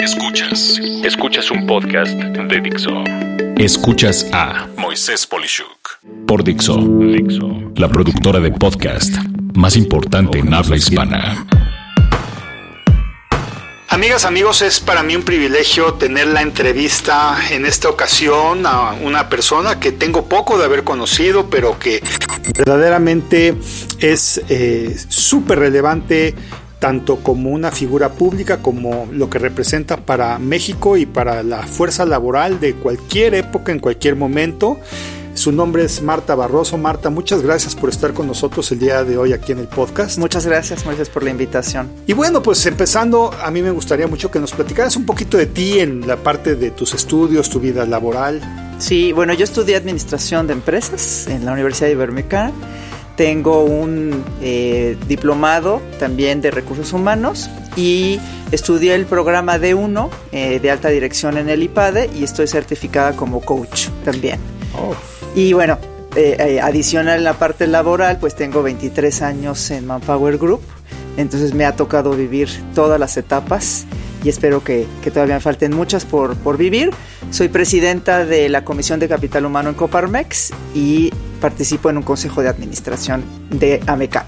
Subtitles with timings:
[0.00, 0.80] Escuchas.
[1.04, 3.04] Escuchas un podcast de Dixo.
[3.56, 6.76] Escuchas a Moisés Polishuk por Dixo.
[6.78, 7.72] Dixo.
[7.76, 9.14] La productora de podcast
[9.54, 11.46] más importante en habla hispana.
[13.88, 19.28] Amigas, amigos, es para mí un privilegio tener la entrevista en esta ocasión a una
[19.28, 22.02] persona que tengo poco de haber conocido, pero que
[22.56, 23.54] verdaderamente
[24.00, 26.34] es eh, súper relevante
[26.78, 32.04] tanto como una figura pública como lo que representa para México y para la fuerza
[32.04, 34.78] laboral de cualquier época, en cualquier momento.
[35.36, 36.78] Su nombre es Marta Barroso.
[36.78, 40.18] Marta, muchas gracias por estar con nosotros el día de hoy aquí en el podcast.
[40.18, 41.90] Muchas gracias, Moisés, por la invitación.
[42.06, 45.44] Y bueno, pues empezando, a mí me gustaría mucho que nos platicaras un poquito de
[45.44, 48.40] ti en la parte de tus estudios, tu vida laboral.
[48.78, 52.52] Sí, bueno, yo estudié Administración de Empresas en la Universidad de Iberoamericana
[53.16, 58.20] tengo un eh, diplomado también de recursos humanos y
[58.52, 63.40] estudié el programa D1 eh, de alta dirección en el IPADE y estoy certificada como
[63.40, 64.38] coach también.
[64.74, 64.94] Oh.
[65.34, 65.78] Y bueno,
[66.14, 70.60] eh, adicional en la parte laboral, pues tengo 23 años en Manpower Group,
[71.16, 73.86] entonces me ha tocado vivir todas las etapas
[74.22, 76.90] y espero que, todavía me falten muchas por, por vivir.
[77.30, 82.42] Soy presidenta de la Comisión de Capital Humano en Coparmex y participo en un consejo
[82.42, 84.26] de administración de AMECAP.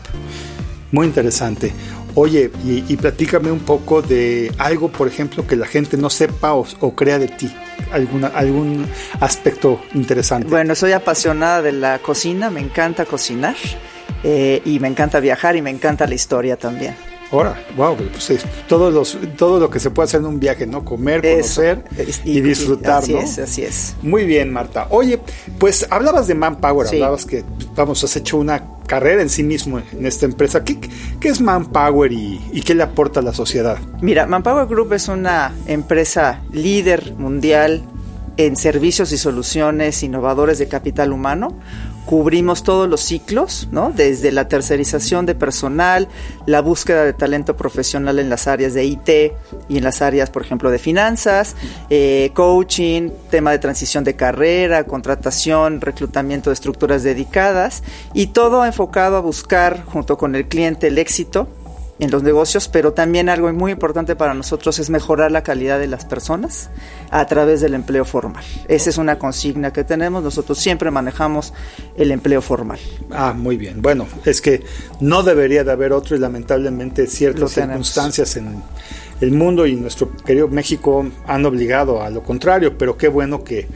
[0.92, 1.72] Muy interesante.
[2.14, 6.64] Oye, y, platícame un poco de algo, por ejemplo, que la gente no sepa o,
[6.94, 7.54] crea de ti.
[7.92, 8.86] Alguna, algún
[9.20, 10.48] aspecto interesante.
[10.48, 13.54] Bueno, soy apasionada de la cocina, me encanta cocinar
[14.24, 16.94] eh, y me encanta viajar y me encanta la historia también.
[17.30, 20.84] Ahora, wow, pues todo, los, todo lo que se puede hacer en un viaje, ¿no?
[20.84, 21.84] Comer, conocer
[22.24, 23.20] y, disfrutar, así ¿no?
[23.20, 23.96] es, así es.
[24.00, 24.86] Muy bien, Marta.
[24.90, 25.20] Oye,
[25.58, 27.44] pues hablabas de Manpower, hablabas que,
[27.76, 30.64] vamos, has hecho una carrera en sí mismo en esta empresa.
[30.64, 30.78] ¿Qué,
[31.20, 33.78] qué es Manpower y, y qué le aporta a la sociedad?
[34.00, 37.82] Mira, Manpower Group es una empresa líder mundial
[38.38, 41.58] en servicios y soluciones innovadores de capital humano
[42.08, 43.92] cubrimos todos los ciclos, ¿no?
[43.94, 46.08] Desde la tercerización de personal,
[46.46, 49.08] la búsqueda de talento profesional en las áreas de IT
[49.68, 51.54] y en las áreas, por ejemplo, de finanzas,
[51.90, 57.82] eh, coaching, tema de transición de carrera, contratación, reclutamiento de estructuras dedicadas
[58.14, 61.46] y todo enfocado a buscar, junto con el cliente, el éxito
[61.98, 65.88] en los negocios, pero también algo muy importante para nosotros es mejorar la calidad de
[65.88, 66.70] las personas
[67.10, 68.44] a través del empleo formal.
[68.68, 71.52] Esa es una consigna que tenemos, nosotros siempre manejamos
[71.96, 72.78] el empleo formal.
[73.10, 73.82] Ah, muy bien.
[73.82, 74.62] Bueno, es que
[75.00, 78.62] no debería de haber otro y lamentablemente ciertas circunstancias en
[79.20, 83.66] el mundo y nuestro querido México han obligado a lo contrario, pero qué bueno que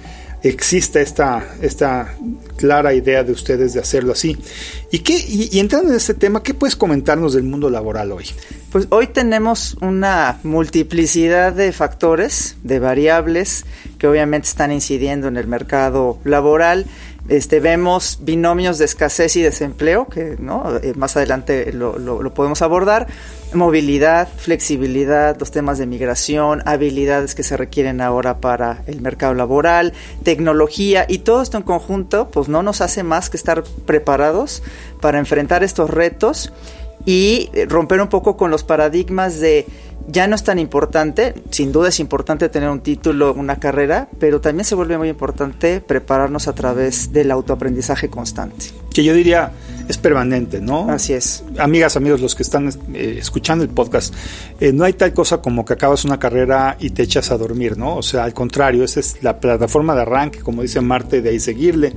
[0.42, 2.14] exista esta, esta
[2.56, 4.36] clara idea de ustedes de hacerlo así.
[4.90, 8.26] ¿Y, qué, y, entrando en este tema, ¿qué puedes comentarnos del mundo laboral hoy?
[8.70, 13.64] Pues hoy tenemos una multiplicidad de factores, de variables
[13.98, 16.86] que obviamente están incidiendo en el mercado laboral.
[17.28, 20.76] Este, vemos binomios de escasez y desempleo, que ¿no?
[20.82, 23.06] Eh, más adelante lo, lo, podemos abordar,
[23.54, 29.92] movilidad, flexibilidad, los temas de migración, habilidades que se requieren ahora para el mercado laboral,
[30.24, 34.64] tecnología y todo esto en conjunto, pues no nos hace más que estar preparados
[35.00, 36.52] para enfrentar estos retos
[37.04, 39.66] y romper un poco con los paradigmas de
[40.08, 44.40] ya no es tan importante, sin duda es importante tener un título, una carrera, pero
[44.40, 48.66] también se vuelve muy importante prepararnos a través del autoaprendizaje constante.
[48.92, 49.52] Que yo diría
[49.88, 50.88] es permanente, ¿no?
[50.88, 51.44] Así es.
[51.58, 54.14] Amigas, amigos, los que están eh, escuchando el podcast,
[54.60, 57.76] eh, no hay tal cosa como que acabas una carrera y te echas a dormir,
[57.76, 57.96] ¿no?
[57.96, 61.40] O sea, al contrario, esa es la plataforma de arranque, como dice Marte, de ahí
[61.40, 61.92] seguirle.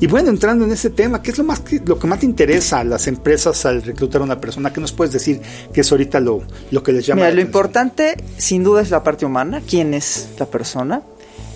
[0.00, 2.80] Y bueno, entrando en ese tema, ¿qué es lo, más lo que más te interesa
[2.80, 4.72] a las empresas al reclutar a una persona?
[4.72, 5.40] ¿Qué nos puedes decir
[5.72, 7.30] que es ahorita lo, lo que les llama?
[7.30, 9.62] Mira, importante, sin duda, es la parte humana.
[9.66, 11.02] ¿Quién es la persona?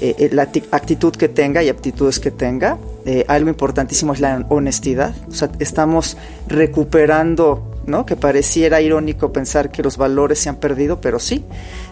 [0.01, 2.78] Eh, eh, la actitud que tenga y aptitudes que tenga.
[3.05, 5.15] Eh, algo importantísimo es la honestidad.
[5.59, 6.17] Estamos
[6.49, 8.06] recuperando, ¿no?
[8.06, 11.45] Que pareciera irónico pensar que los valores se han perdido, pero sí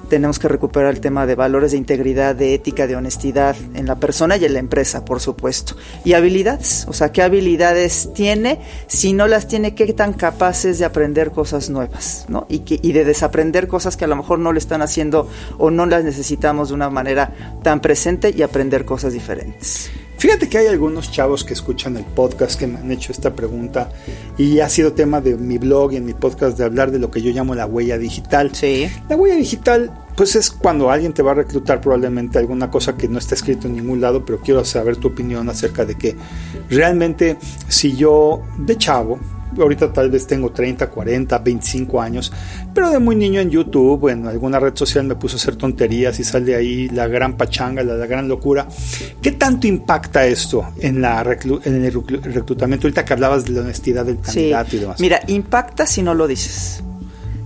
[0.09, 3.97] tenemos que recuperar el tema de valores de integridad, de ética, de honestidad en la
[3.97, 5.77] persona y en la empresa, por supuesto.
[6.05, 10.85] Y habilidades, o sea, qué habilidades tiene, si no las tiene, qué tan capaces de
[10.85, 12.47] aprender cosas nuevas, ¿no?
[12.49, 15.29] Y, que, y de desaprender cosas que a lo mejor no le están haciendo
[15.59, 19.91] o no las necesitamos de una manera tan presente y aprender cosas diferentes.
[20.19, 23.89] Fíjate que hay algunos chavos que escuchan el podcast que me han hecho esta pregunta
[24.37, 27.09] y ha sido tema de mi blog y en mi podcast de hablar de lo
[27.09, 28.51] que yo llamo la huella digital.
[28.53, 28.91] Sí.
[29.09, 33.07] La huella digital, pues es cuando alguien te va a reclutar probablemente alguna cosa que
[33.07, 36.17] no está escrito en ningún lado, pero quiero saber tu opinión acerca de que
[36.69, 37.37] realmente
[37.69, 39.21] si yo de chavo
[39.63, 42.33] ahorita tal vez tengo 30, 40, 25 años,
[42.75, 46.19] pero de muy niño en YouTube, en alguna red social me puse a hacer tonterías
[46.21, 48.67] y sale ahí la gran pachanga, la, gran locura.
[49.21, 51.23] ¿Qué tanto impacta esto en, la
[51.65, 52.87] en el reclutamiento?
[52.87, 55.01] Ahorita que hablabas de la honestidad del candidato y demás.
[55.01, 56.83] Mira, impacta si no lo dices.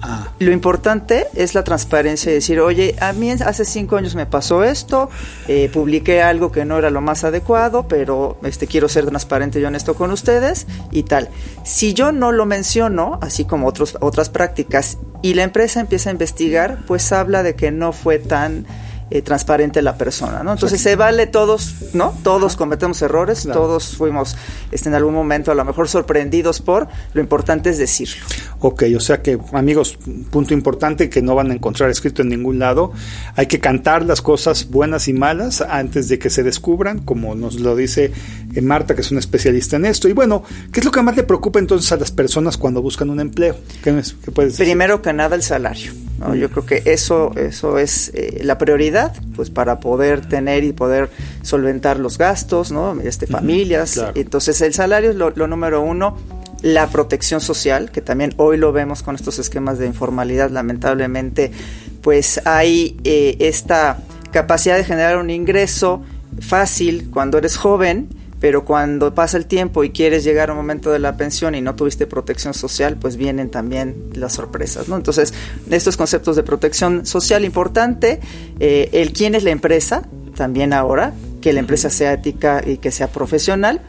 [0.03, 0.33] Ah.
[0.41, 4.65] Lo importante es la transparencia y decir, oye, a mí hace cinco años me pasó
[4.65, 5.09] esto,
[5.47, 9.65] eh, publiqué algo que no era lo más adecuado, pero este, quiero ser transparente y
[9.65, 11.29] honesto con ustedes y tal.
[11.63, 16.13] Si yo no lo menciono, así como otros, otras prácticas, y la empresa empieza a
[16.13, 18.67] investigar, pues habla de que no fue tan
[19.15, 20.53] eh, transparente la persona, ¿no?
[20.53, 22.15] Entonces se vale todos, ¿no?
[22.23, 24.37] Todos cometemos errores, todos fuimos
[24.71, 28.25] este, en algún momento a lo mejor sorprendidos por, lo importante es decirlo.
[28.61, 29.99] Ok, o sea que amigos,
[30.31, 32.93] punto importante que no van a encontrar escrito en ningún lado,
[33.37, 37.61] hay que cantar las cosas buenas y malas antes de que se descubran, como nos
[37.61, 38.13] lo dice
[38.61, 40.09] Marta, que es una especialista en esto.
[40.09, 43.09] Y bueno, ¿qué es lo que más le preocupa entonces a las personas cuando buscan
[43.09, 43.57] un empleo?
[43.83, 43.93] ¿Qué,
[44.35, 44.67] puedes decir?
[44.67, 45.93] Primero que nada el salario.
[46.39, 51.11] Yo creo que eso, eso es eh, la prioridad, pues para poder tener y poder
[51.43, 53.01] solventar los gastos, ¿no?
[53.01, 54.01] Este, familias.
[54.15, 56.17] Entonces el salario es lo, número uno.
[56.63, 61.51] La protección social, que también hoy lo vemos con estos esquemas de informalidad, lamentablemente,
[62.03, 63.99] pues hay eh, esta
[64.31, 66.03] capacidad de generar un ingreso
[66.41, 68.09] fácil cuando eres joven,
[68.43, 71.61] pero cuando pasa el tiempo y quieres llegar a un momento de la pensión y
[71.61, 74.97] no tuviste protección social, pues vienen también las sorpresas, ¿no?
[74.97, 75.33] Entonces,
[75.71, 78.19] estos conceptos de protección social importante,
[78.59, 82.91] eh, el quién es la empresa, también ahora, que la empresa sea ética y que
[82.91, 83.81] sea profesional,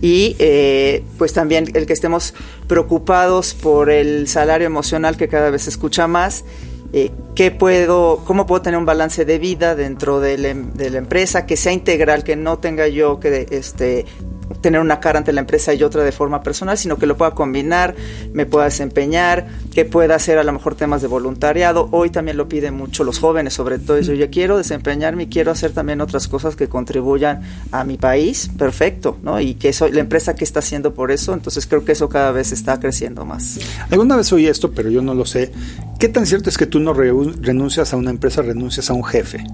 [0.00, 2.34] y eh, pues también el que estemos
[2.66, 6.44] preocupados por el salario emocional que cada vez se escucha más
[6.92, 10.98] eh, qué puedo, cómo puedo tener un balance de vida dentro de la, de la,
[10.98, 14.04] empresa, que sea integral, que no tenga yo que este,
[14.60, 17.32] tener una cara ante la empresa y otra de forma personal, sino que lo pueda
[17.32, 17.94] combinar,
[18.32, 21.88] me pueda desempeñar, que pueda hacer a lo mejor temas de voluntariado.
[21.92, 25.50] Hoy también lo piden mucho los jóvenes, sobre todo yo ya quiero desempeñarme y quiero
[25.50, 29.40] hacer también otras cosas que contribuyan a mi país, perfecto, ¿no?
[29.40, 32.32] Y que soy la empresa que está haciendo por eso, entonces creo que eso cada
[32.32, 33.58] vez está creciendo más.
[33.90, 35.52] Alguna vez oí esto, pero yo no lo sé.
[35.98, 39.44] ¿Qué tan cierto es que tú no renuncias a una empresa, renuncias a un jefe?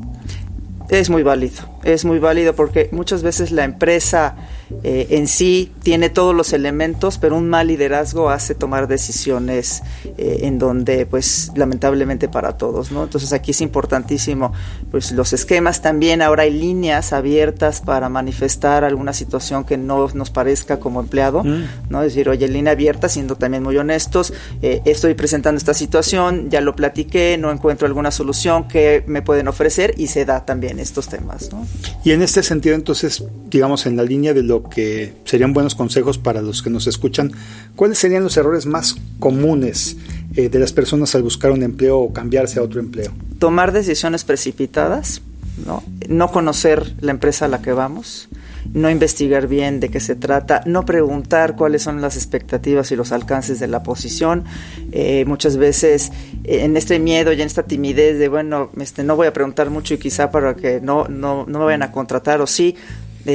[0.90, 4.36] Es muy válido, es muy válido porque muchas veces la empresa
[4.84, 9.82] eh, en sí tiene todos los elementos, pero un mal liderazgo hace tomar decisiones
[10.16, 13.04] eh, en donde, pues, lamentablemente para todos, ¿no?
[13.04, 14.52] Entonces aquí es importantísimo,
[14.90, 16.22] pues, los esquemas también.
[16.22, 21.64] Ahora hay líneas abiertas para manifestar alguna situación que no nos parezca como empleado, mm.
[21.90, 22.02] ¿no?
[22.02, 24.32] Es decir, oye, línea abierta, siendo también muy honestos,
[24.62, 29.48] eh, estoy presentando esta situación, ya lo platiqué, no encuentro alguna solución que me pueden
[29.48, 31.66] ofrecer y se da también estos temas, ¿no?
[32.04, 36.18] Y en este sentido, entonces, digamos, en la línea de lo que serían buenos consejos
[36.18, 37.32] para los que nos escuchan,
[37.76, 39.96] ¿cuáles serían los errores más comunes
[40.34, 43.12] eh, de las personas al buscar un empleo o cambiarse a otro empleo?
[43.38, 45.22] Tomar decisiones precipitadas,
[45.66, 48.28] no, no conocer la empresa a la que vamos,
[48.74, 53.12] no investigar bien de qué se trata, no preguntar cuáles son las expectativas y los
[53.12, 54.44] alcances de la posición.
[54.92, 56.12] Eh, muchas veces
[56.44, 59.70] eh, en este miedo y en esta timidez de, bueno, este, no voy a preguntar
[59.70, 62.76] mucho y quizá para que no, no, no me vayan a contratar o sí,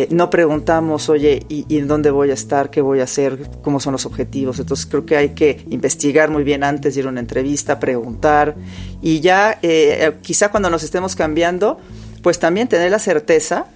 [0.10, 2.72] no preguntamos, oye, ¿y, en dónde voy a estar?
[2.72, 3.48] ¿Qué voy a hacer?
[3.62, 4.60] ¿Cómo son los objetivos?
[4.60, 8.56] Entonces creo que hay que investigar muy bien antes de ir a una entrevista, preguntar
[9.02, 11.78] y ya eh, quizá cuando nos estemos cambiando,
[12.24, 13.68] pues también tener la certeza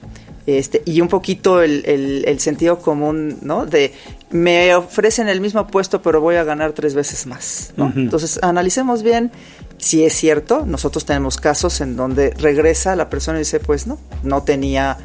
[0.47, 3.65] este, y un poquito el, sentido común, ¿no?
[3.65, 3.93] De
[4.31, 7.91] me ofrecen el mismo puesto, pero voy a ganar tres veces más, ¿no?
[7.93, 9.29] Entonces, analicemos bien
[9.77, 10.65] si es cierto.
[10.65, 14.97] Nosotros tenemos casos en donde regresa la persona y dice, pues no, no tenía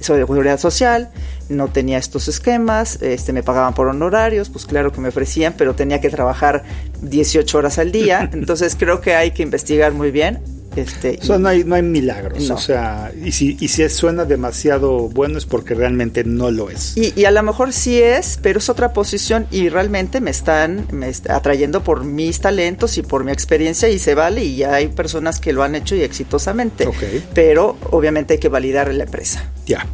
[0.00, 1.10] seguridad social,
[1.48, 5.74] no tenía estos esquemas, este, me pagaban por honorarios, pues claro que me ofrecían, pero
[5.74, 6.62] tenía que trabajar
[7.02, 10.59] 18 horas al día, entonces creo que hay que investigar muy bien.
[10.76, 14.24] Este, o sea, no hay, no hay milagros, o sea, y si, y si suena
[14.24, 16.96] demasiado bueno es porque realmente no lo es.
[16.96, 20.86] Y, y, a lo mejor sí es, pero es otra posición y realmente me están
[20.92, 25.40] me atrayendo por mis talentos y por mi experiencia y se vale y hay personas
[25.40, 26.88] que lo han hecho y exitosamente,
[27.34, 29.50] pero obviamente hay que validar la empresa.
[29.66, 29.86] Ya.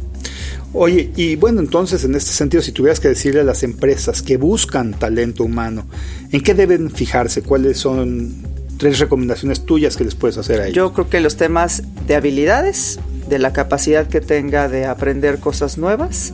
[0.73, 4.37] Oye, y bueno, entonces en este sentido, si tuvieras que decirle a las empresas que
[4.37, 5.87] buscan talento humano,
[6.31, 7.41] ¿en qué deben fijarse?
[7.41, 10.75] ¿Cuáles son tres recomendaciones tuyas que les puedes hacer a ellos?
[10.75, 15.77] Yo creo que los temas de habilidades, de la capacidad que tenga de aprender cosas
[15.77, 16.33] nuevas,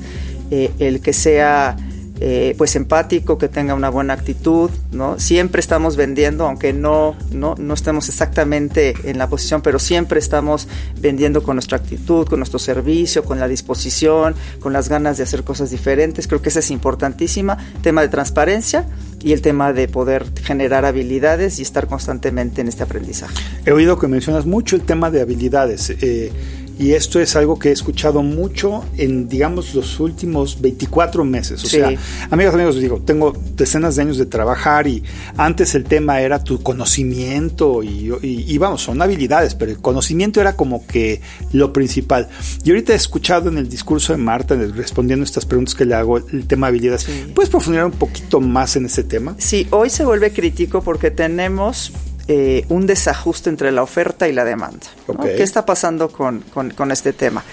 [0.52, 1.78] eh, el que sea
[2.20, 5.20] eh, pues empático, que tenga una buena actitud, ¿no?
[5.20, 10.68] Siempre estamos vendiendo, aunque no, no, no estemos exactamente en la posición, pero siempre estamos
[11.00, 15.44] vendiendo con nuestra actitud, con nuestro servicio, con la disposición, con las ganas de hacer
[15.44, 16.28] cosas diferentes.
[16.28, 17.58] Creo que esa es importantísima.
[17.82, 18.86] Tema de transparencia
[19.24, 23.34] y el tema de poder generar habilidades y estar constantemente en este aprendizaje.
[23.66, 25.90] He oído que mencionas mucho el tema de habilidades.
[25.90, 26.32] Eh,
[26.80, 31.64] y esto es algo que he escuchado mucho en, digamos, los últimos 24 meses.
[31.64, 31.94] O sea,
[32.30, 35.04] amigos, amigos, digo, tengo decenas de años de trabajar y
[35.38, 40.86] antes el tema era tu conocimiento y, vamos, son habilidades, pero el conocimiento era como
[40.88, 42.28] que lo principal.
[42.64, 45.96] Y ahorita he escuchado en el discurso de Marta, respondiendo a estas preguntas que le
[45.96, 47.08] hago, el tema de habilidades.
[47.36, 49.36] ¿Puedes profundizar un poquito más en ese tema?
[49.38, 51.92] Sí, hoy se vuelve crítico porque tenemos
[52.30, 54.88] eh, un desajuste entre la oferta y la demanda.
[55.22, 56.44] ¿Qué está pasando con,
[56.92, 57.44] este tema?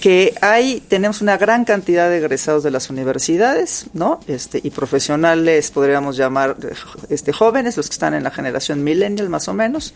[0.00, 4.18] Que hay, tenemos una gran cantidad de egresados de las universidades, ¿no?
[4.26, 6.56] Este, y profesionales, podríamos llamar
[7.08, 9.94] este, jóvenes, los que están en la generación millennial más o menos,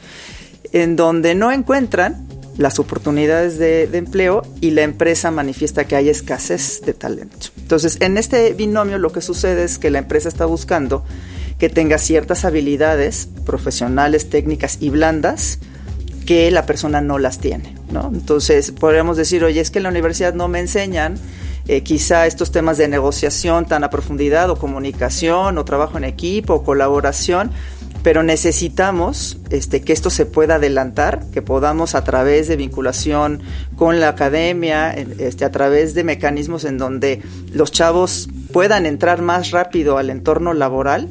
[0.73, 2.25] en donde no encuentran
[2.57, 7.49] las oportunidades de, de, empleo y la empresa manifiesta que hay escasez de talento.
[7.59, 11.05] Entonces, en este binomio lo que sucede es que la empresa está buscando
[11.59, 15.59] que tenga ciertas habilidades profesionales, técnicas y blandas
[16.25, 18.11] que la persona no las tiene, ¿no?
[18.12, 21.17] Entonces, podríamos decir, oye, es que en la universidad no me enseñan
[21.67, 26.55] eh, quizá estos temas de negociación tan a profundidad o comunicación o trabajo en equipo
[26.55, 27.50] o colaboración,
[28.03, 33.43] pero necesitamos este, que esto se pueda adelantar, que podamos a través de vinculación
[33.77, 37.23] con la academia, este, a través de mecanismos en donde
[37.53, 41.09] los chavos puedan entrar más rápido al entorno laboral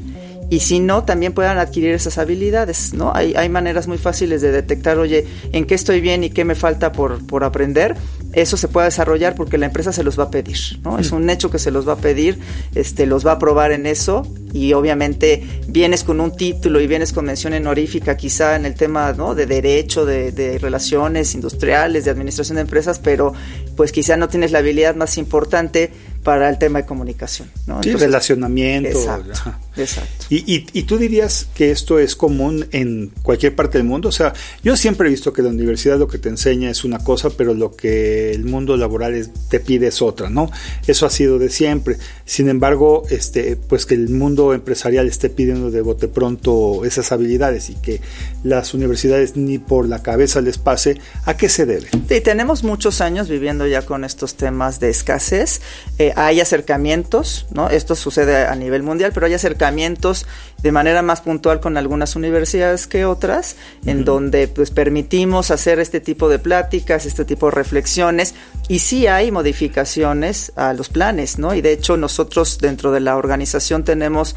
[0.49, 3.11] y si no, también puedan adquirir esas habilidades, ¿no?
[3.13, 6.55] Hay, hay maneras muy fáciles de detectar, oye, en qué estoy bien y qué me
[6.55, 7.95] falta por, por aprender.
[8.31, 10.99] Eso se puede desarrollar porque la empresa se los va a pedir, ¿no?
[10.99, 11.15] Es mm.
[11.15, 12.39] un hecho que se los va a pedir,
[12.75, 17.13] este, los va a probar en eso y obviamente vienes con un título y vienes
[17.13, 19.35] con mención honorífica quizá en el tema ¿no?
[19.35, 23.33] de derecho, de, de, relaciones industriales, de administración de empresas, pero
[23.75, 25.91] pues quizá no tienes la habilidad más importante
[26.27, 27.49] para el tema de comunicación.
[27.67, 27.81] ¿no?
[27.81, 28.89] Sí, relacionamiento.
[28.89, 30.25] Exacto, exacto.
[30.29, 34.09] Y, y, tú dirías que esto es común en cualquier parte del mundo.
[34.09, 36.99] O sea, yo siempre he visto que la universidad lo que te enseña es una
[36.99, 40.51] cosa, pero lo que el mundo laboral te pide es otra, ¿no?
[40.85, 41.95] Eso ha sido de siempre.
[42.25, 47.69] Sin embargo, este, pues que el mundo empresarial esté pidiendo de bote pronto esas habilidades
[47.69, 48.01] y que
[48.43, 51.87] las universidades ni por la cabeza les pase, ¿a qué se debe?
[52.07, 55.61] Sí, tenemos muchos años viviendo ya con estos temas de escasez.
[55.97, 57.69] Eh, hay acercamientos, ¿no?
[57.69, 60.25] Esto sucede a nivel mundial, pero hay acercamientos
[60.61, 65.99] de manera más puntual con algunas universidades que otras, en donde pues permitimos hacer este
[65.99, 68.33] tipo de pláticas, este tipo de reflexiones,
[68.67, 71.53] y sí hay modificaciones a los planes, ¿no?
[71.53, 74.35] Y de hecho nosotros dentro de la organización tenemos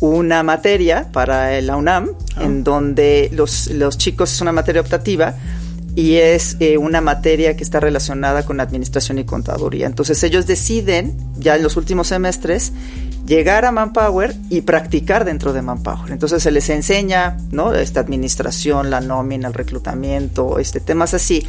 [0.00, 2.44] una materia para la UNAM, ah.
[2.44, 5.34] en donde los, los chicos es una materia optativa,
[5.98, 9.86] y es eh, una materia que está relacionada con administración y contaduría.
[9.86, 12.72] Entonces ellos deciden, ya en los últimos semestres,
[13.28, 16.10] llegar a Manpower y practicar dentro de Manpower.
[16.10, 17.74] Entonces se les enseña, ¿no?
[17.74, 21.46] Esta administración, la nómina, el reclutamiento, este temas así.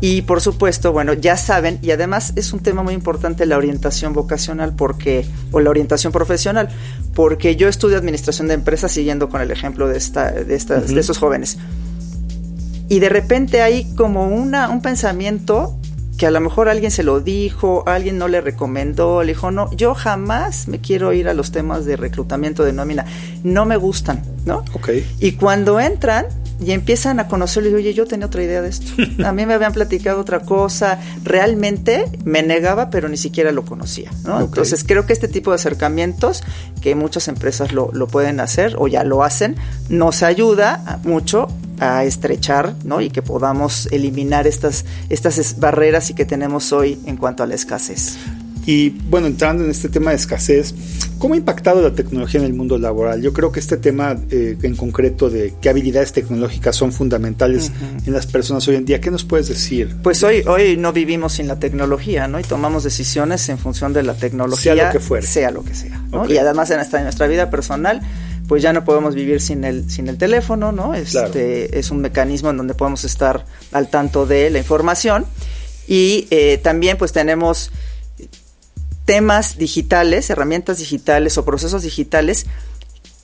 [0.00, 4.12] Y por supuesto, bueno, ya saben, y además es un tema muy importante la orientación
[4.12, 6.68] vocacional porque, o la orientación profesional,
[7.14, 11.00] porque yo estudio administración de empresas siguiendo con el ejemplo de esta, de estas, de
[11.00, 11.58] esos jóvenes
[12.88, 15.78] y de repente hay como una, un pensamiento
[16.16, 19.70] que a lo mejor alguien se lo dijo, alguien no le recomendó, le dijo, no,
[19.72, 23.04] yo jamás me quiero ir a los temas de reclutamiento de nómina,
[23.42, 24.64] no me gustan, ¿no?
[24.74, 24.90] Ok.
[25.18, 26.26] Y cuando entran
[26.60, 28.92] y empiezan a conocerlo, oye, yo tenía otra idea de esto,
[29.24, 34.10] a mí me habían platicado otra cosa, realmente me negaba, pero ni siquiera lo conocía,
[34.24, 34.40] ¿no?
[34.40, 36.44] Entonces creo que este tipo de acercamientos,
[36.80, 39.56] que muchas empresas lo, lo pueden hacer o ya lo hacen,
[39.88, 43.00] nos ayuda mucho a estrechar ¿no?
[43.00, 47.54] y que podamos eliminar estas, estas barreras y que tenemos hoy en cuanto a la
[47.54, 48.16] escasez.
[48.66, 50.74] Y bueno, entrando en este tema de escasez,
[51.18, 53.20] ¿cómo ha impactado la tecnología en el mundo laboral?
[53.20, 57.72] Yo creo que este tema eh, en concreto de qué habilidades tecnológicas son fundamentales
[58.06, 59.94] en las personas hoy en día, ¿qué nos puedes decir?
[60.02, 62.40] Pues hoy, hoy no vivimos sin la tecnología, ¿no?
[62.40, 64.74] Y tomamos decisiones en función de la tecnología.
[64.74, 65.26] Sea lo que fuere.
[65.26, 66.00] Sea lo que sea.
[66.28, 68.00] Y además en en nuestra vida personal
[68.48, 70.94] pues ya no podemos vivir sin el, sin el teléfono, ¿no?
[70.94, 75.26] Este es un mecanismo en donde podemos estar al tanto de la información.
[75.86, 77.70] Y eh, también pues tenemos
[79.04, 82.46] temas digitales, herramientas digitales o procesos digitales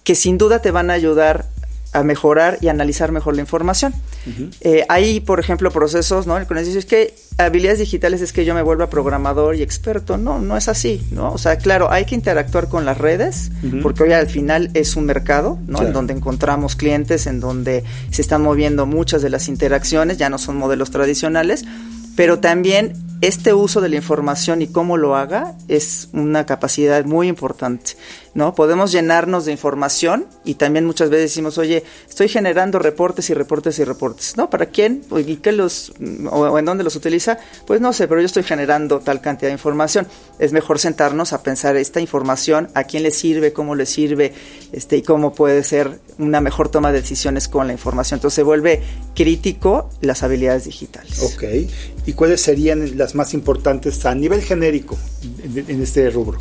[0.04, 1.46] que sin duda te van a ayudar
[1.92, 3.94] a mejorar y analizar mejor la información.
[4.60, 6.36] Eh, hay, por ejemplo, procesos, ¿no?
[6.36, 7.14] El es que
[7.46, 10.16] habilidades digitales es que yo me vuelva programador y experto.
[10.16, 11.32] No, no es así, ¿no?
[11.32, 13.50] O sea, claro, hay que interactuar con las redes,
[13.82, 15.82] porque hoy al final es un mercado, ¿no?
[15.82, 20.38] En donde encontramos clientes, en donde se están moviendo muchas de las interacciones, ya no
[20.38, 21.64] son modelos tradicionales,
[22.16, 27.28] pero también este uso de la información y cómo lo haga es una capacidad muy
[27.28, 27.96] importante.
[28.34, 28.54] ¿no?
[28.54, 33.78] Podemos llenarnos de información y también muchas veces decimos, oye, estoy generando reportes y reportes
[33.78, 34.50] y reportes, ¿no?
[34.50, 35.02] ¿Para quién?
[35.26, 35.92] ¿Y qué los,
[36.30, 37.38] o en dónde los utiliza?
[37.66, 40.06] Pues no sé, pero yo estoy generando tal cantidad de información.
[40.38, 44.32] Es mejor sentarnos a pensar esta información, a quién le sirve, cómo le sirve,
[44.72, 48.18] este, y cómo puede ser una mejor toma de decisiones con la información.
[48.18, 48.82] Entonces se vuelve
[49.14, 51.20] crítico las habilidades digitales.
[51.22, 51.44] Ok.
[52.06, 54.98] ¿Y cuáles serían las más importantes a nivel genérico
[55.44, 56.38] en este rubro?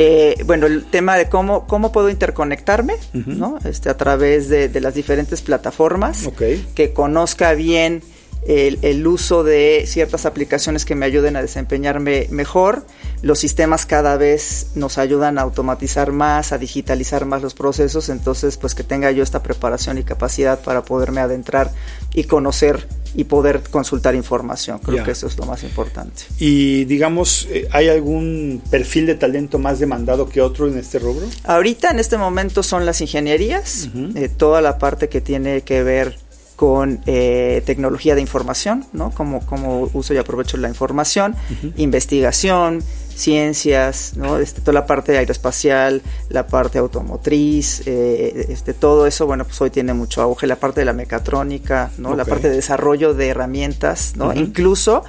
[0.00, 3.58] Eh, bueno, el tema de cómo, cómo puedo interconectarme, ¿no?
[3.64, 6.30] Este, a través de, las diferentes plataformas,
[6.76, 8.02] que conozca bien
[8.46, 12.86] el, el, uso de ciertas aplicaciones que me ayuden a desempeñarme mejor.
[13.22, 18.56] Los sistemas cada vez nos ayudan a automatizar más, a digitalizar más los procesos, entonces
[18.56, 21.72] pues que tenga yo esta preparación y capacidad para poderme adentrar
[22.14, 24.78] y conocer y poder consultar información.
[24.78, 26.22] Creo que eso es lo más importante.
[26.38, 31.26] Y digamos, eh, ¿hay algún perfil de talento más demandado que otro en este rubro?
[31.44, 36.18] Ahorita en este momento son las ingenierías, eh, toda la parte que tiene que ver
[36.56, 39.10] con eh, tecnología de información, ¿no?
[39.12, 41.36] Como, como uso y aprovecho la información,
[41.76, 42.82] investigación,
[43.18, 44.38] ciencias, ¿no?
[44.38, 49.70] Este, toda la parte aeroespacial, la parte automotriz, eh, este, todo eso, bueno, pues hoy
[49.70, 52.14] tiene mucho auge, la parte de la mecatrónica, ¿no?
[52.14, 54.32] La parte de desarrollo de herramientas, ¿no?
[54.32, 55.04] Incluso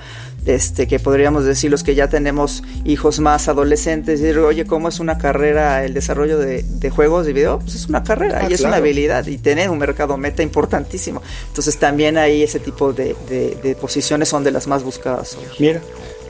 [0.45, 4.99] este, que podríamos decir los que ya tenemos hijos más adolescentes, decir, oye, ¿cómo es
[4.99, 7.59] una carrera el desarrollo de, juegos de video?
[7.59, 11.21] Pues es una carrera ah, y es una habilidad y tener un mercado meta importantísimo.
[11.47, 15.45] Entonces también ahí ese tipo de, de posiciones son de las más buscadas hoy.
[15.59, 15.81] Mira,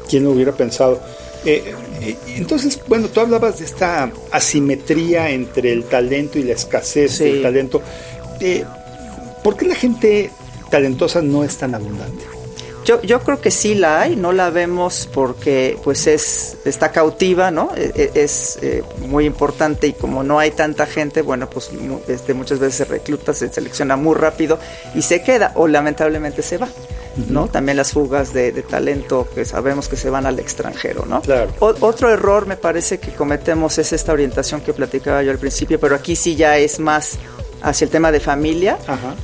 [0.10, 1.00] ¿quién lo hubiera pensado?
[1.46, 7.20] Eh, eh, entonces, bueno, tú hablabas de esta asimetría entre el talento y la escasez
[7.20, 7.82] del talento.
[8.40, 8.66] Eh,
[9.44, 10.32] ¿Por qué la gente
[10.70, 12.26] talentosa no es tan abundante?
[12.86, 17.52] Yo, yo creo que sí la hay, no la vemos porque pues es está cautiva,
[17.52, 17.72] ¿no?
[17.76, 18.58] E, e, es,
[19.08, 21.70] muy importante y como no hay tanta gente, bueno, pues
[22.08, 24.60] este, muchas veces se recluta, se selecciona muy rápido
[24.96, 26.68] y se queda o lamentablemente se va.
[27.28, 27.48] ¿No?
[27.48, 31.22] También las fugas de, talento que sabemos que se van al extranjero, ¿no?
[31.60, 35.96] otro error me parece que cometemos es esta orientación que platicaba yo al principio, pero
[35.96, 37.18] aquí sí ya es más
[37.62, 38.78] hacia el tema de familia,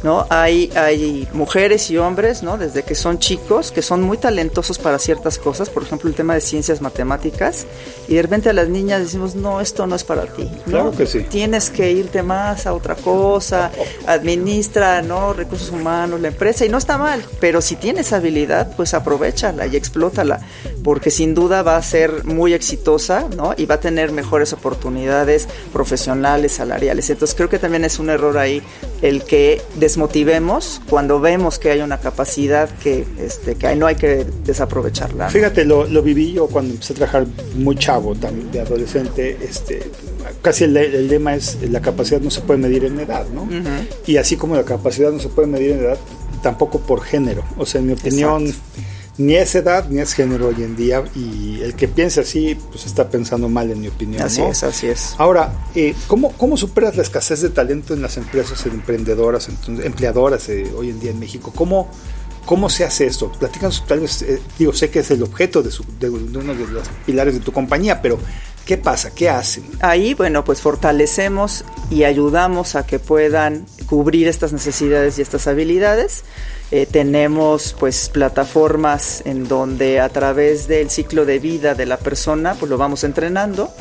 [0.04, 0.26] ¿no?
[0.30, 2.58] Hay, hay mujeres y hombres, ¿no?
[2.58, 6.34] Desde que son chicos, que son muy talentosos para ciertas cosas, por ejemplo, el tema
[6.34, 7.66] de ciencias matemáticas,
[8.08, 10.50] y de repente a las niñas decimos, no, esto no es para ti.
[10.66, 11.22] Claro que sí.
[11.22, 13.72] Tienes que irte más a otra cosa,
[14.08, 15.34] administra, ¿no?
[15.34, 19.76] Recursos humanos, la empresa, y no está mal, pero si tienes habilidad, pues aprovechala y
[19.76, 20.42] explótala,
[20.86, 23.56] porque sin duda va a ser muy exitosa, ¿no?
[23.58, 27.10] Y va a tener mejores oportunidades profesionales, salariales.
[27.10, 28.62] Entonces creo que también es un error ahí
[29.02, 34.28] el que desmotivemos cuando vemos que hay una capacidad que, este, que no hay que
[34.46, 35.28] desaprovecharla.
[35.32, 39.90] Fíjate, lo, viví yo cuando empecé a trabajar muy chavo, también de adolescente, este,
[40.44, 43.50] casi el, lema es la capacidad no se puede medir en edad, ¿no?
[44.06, 45.98] Y así como la capacidad no se puede medir en edad,
[46.44, 47.44] tampoco por género.
[47.58, 48.54] O sea, en mi opinión
[49.18, 52.86] ni es edad ni es género hoy en día y el que piense así pues
[52.86, 54.22] está pensando mal en mi opinión.
[54.22, 55.16] Así es, así es.
[55.18, 60.72] Ahora, eh, ¿cómo, ¿cómo superas la escasez de talento en las empresas emprendedoras, empleadoras eh,
[60.76, 61.54] hoy en día en México?
[61.56, 61.90] ¿Cómo,
[62.46, 63.32] ¿Cómo se hace esto?
[63.32, 66.88] Platícanos, tal vez, eh, digo, sé que es el objeto de, de, uno de los
[67.06, 68.20] pilares de tu compañía, pero
[68.66, 69.14] ¿qué pasa?
[69.14, 69.64] ¿Qué hacen?
[69.82, 76.24] Ahí, bueno, pues fortalecemos y ayudamos a que puedan cubrir estas necesidades y estas habilidades
[76.72, 82.56] eh, tenemos pues plataformas en donde a través del ciclo de vida de la persona
[82.56, 83.72] pues lo vamos entrenando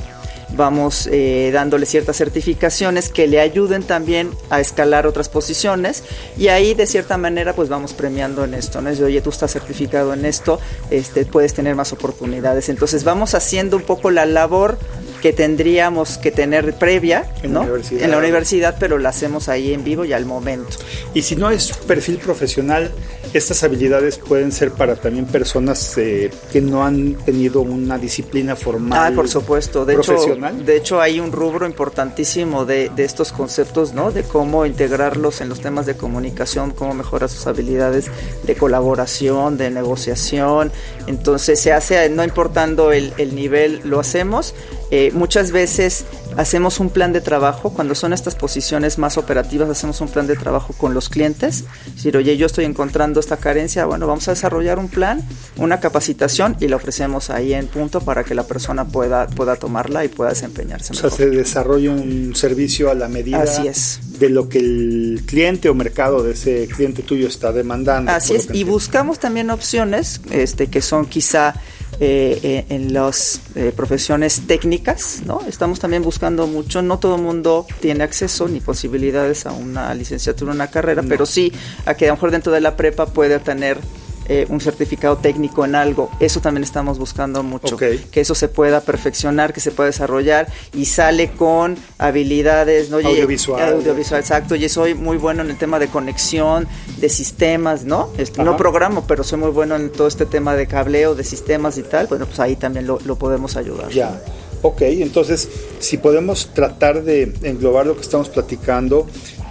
[0.55, 6.03] vamos eh, dándole ciertas certificaciones que le ayuden también a escalar otras posiciones
[6.37, 8.91] y ahí de cierta manera pues vamos premiando en esto, ¿no?
[8.91, 12.69] Es de, oye, tú estás certificado en esto, este, puedes tener más oportunidades.
[12.69, 14.79] Entonces vamos haciendo un poco la labor
[15.23, 19.83] que tendríamos que tener previa en, la en la universidad, pero la hacemos ahí en
[19.83, 20.77] vivo y al momento.
[21.15, 22.93] Y si no es perfil profesional,
[23.39, 29.13] estas habilidades pueden ser para también personas eh, que no han tenido una disciplina formal.
[29.13, 29.85] Ah, por supuesto.
[29.85, 30.55] De profesional.
[30.57, 34.13] Hecho, de hecho, hay un rubro importantísimo de, de, estos conceptos, ¿no?
[34.13, 38.11] De cómo integrarlos en los temas de comunicación, cómo mejorar sus habilidades
[38.45, 40.73] de colaboración, de negociación.
[41.07, 44.55] Entonces se hace, no importando el, el nivel, lo hacemos
[44.91, 46.05] Eh, muchas veces
[46.37, 50.37] hacemos un plan de trabajo, cuando son estas posiciones más operativas, hacemos un plan de
[50.37, 51.65] trabajo con los clientes.
[51.95, 55.23] Decir, oye, yo estoy encontrando esta carencia, bueno, vamos a desarrollar un plan,
[55.57, 60.05] una capacitación y la ofrecemos ahí en punto para que la persona pueda, pueda tomarla
[60.05, 60.93] y pueda desempeñarse.
[60.93, 64.01] O sea, se desarrolla un servicio a la medida Así es.
[64.19, 68.11] de lo que el cliente o mercado de ese cliente tuyo está demandando.
[68.11, 71.55] Así es, y buscamos también opciones este, que son quizá
[72.01, 75.41] eh, eh, en las eh, profesiones técnicas, ¿no?
[75.47, 80.53] Estamos también buscando mucho, no todo el mundo tiene acceso ni posibilidades a una licenciatura,
[80.53, 81.53] una carrera, pero sí
[81.87, 83.79] a que a lo mejor dentro de la prepa puede tener
[84.27, 86.11] eh, un certificado técnico en algo.
[86.21, 87.77] Eso también estamos buscando mucho.
[87.77, 92.97] Que eso se pueda perfeccionar, que se pueda desarrollar y sale con habilidades ¿no?
[92.97, 93.75] audiovisual.
[93.75, 94.55] Audiovisual, exacto.
[94.55, 96.67] Y soy muy bueno en el tema de conexión,
[96.99, 98.09] de sistemas, ¿no?
[98.19, 101.79] Este, no programo, pero soy muy bueno en todo este tema de cableo, de sistemas
[101.79, 102.07] y tal.
[102.07, 103.91] Bueno, pues ahí también lo, lo podemos ayudar.
[103.91, 104.21] Ya.
[104.67, 105.47] Ok, entonces,
[105.79, 109.07] si podemos tratar de englobar lo que estamos platicando,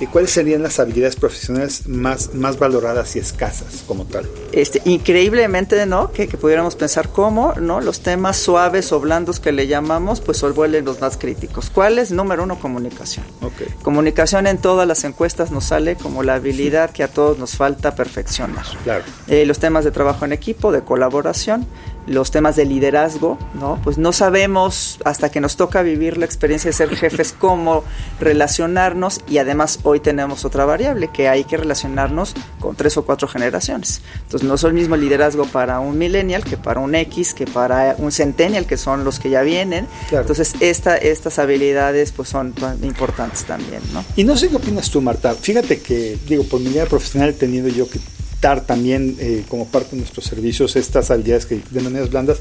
[0.07, 4.27] ¿cuáles serían las habilidades profesionales más, más valoradas y escasas como tal?
[4.51, 6.11] Este, increíblemente, ¿no?
[6.11, 7.81] Que, pudiéramos pensar cómo, ¿no?
[7.81, 11.69] Los temas suaves o blandos que le llamamos, pues se vuelven los más críticos.
[11.69, 12.11] ¿Cuál es?
[12.11, 13.25] Número uno, comunicación.
[13.41, 13.67] Okay.
[13.81, 17.95] Comunicación en todas las encuestas nos sale como la habilidad que a todos nos falta
[17.95, 18.65] perfeccionar.
[18.83, 19.03] Claro.
[19.27, 21.65] Eh, los temas de trabajo en equipo, de colaboración,
[22.07, 23.79] los temas de liderazgo, ¿no?
[23.83, 27.83] Pues no sabemos hasta que nos toca vivir la experiencia de ser jefes cómo
[28.19, 33.27] relacionarnos y además hoy tenemos otra variable que hay que relacionarnos con tres o cuatro
[33.27, 34.01] generaciones.
[34.23, 37.95] Entonces no es el mismo liderazgo para un millennial que para un X, que para
[37.97, 39.87] un centennial, que son los que ya vienen.
[40.11, 44.03] Entonces esta, estas habilidades pues son importantes también, ¿no?
[44.15, 45.33] Y no sé qué opinas tú, Marta.
[45.33, 47.99] Fíjate que, digo, por mi vida profesional he tenido yo que
[48.43, 52.39] también eh, como parte de nuestros servicios estas habilidades que de maneras blandas.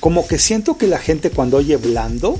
[0.00, 2.38] Como que siento que la gente cuando oye blando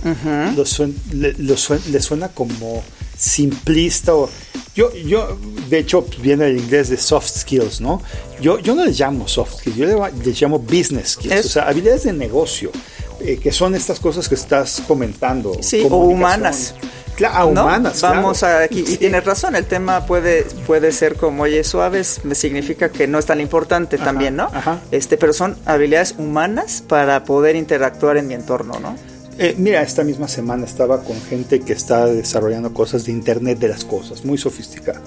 [1.12, 2.82] le, suena, como
[3.18, 4.30] simplista o
[4.74, 5.38] yo yo
[5.68, 8.02] de hecho viene el inglés de soft skills no
[8.40, 9.86] yo yo no les llamo soft skills yo
[10.24, 12.72] les, llamo business skills o sea habilidades de negocio
[13.20, 16.74] eh, que son estas cosas que estás comentando sí o humanas
[17.16, 18.01] Claro, humanas.
[18.01, 22.35] Vamos a aquí, y tienes razón, el tema puede, puede ser como, oye, suaves, me
[22.35, 24.51] significa que no es tan importante también, ¿no?
[24.90, 28.96] Este, pero son habilidades humanas para poder interactuar en mi entorno, ¿no?
[29.38, 33.68] Eh, mira, esta misma semana estaba con gente que está desarrollando cosas de Internet de
[33.68, 35.01] las cosas, muy sofisticada.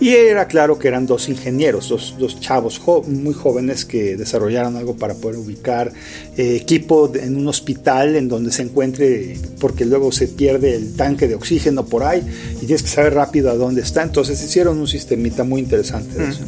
[0.00, 5.12] Y era claro que eran dos ingenieros, dos, chavos muy jóvenes que desarrollaron algo para
[5.14, 5.92] poder ubicar
[6.38, 11.28] eh, equipo en un hospital en donde se encuentre, porque luego se pierde el tanque
[11.28, 12.22] de oxígeno por ahí
[12.56, 14.02] y tienes que saber rápido a dónde está.
[14.02, 16.40] Entonces hicieron un sistemita muy interesante de eso.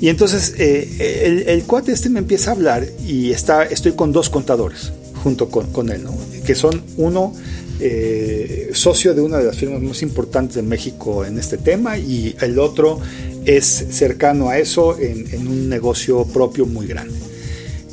[0.00, 4.12] Y entonces eh, el, el, cuate este me empieza a hablar y está, estoy con
[4.12, 6.12] dos contadores junto con, con él, ¿no?
[6.44, 7.32] que son uno
[7.80, 12.34] eh, socio de una de las firmas más importantes de México en este tema y
[12.40, 13.00] el otro
[13.44, 17.14] es cercano a eso en, un negocio propio muy grande.